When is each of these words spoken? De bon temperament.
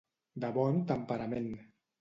De 0.45 0.49
bon 0.55 0.81
temperament. 0.93 1.51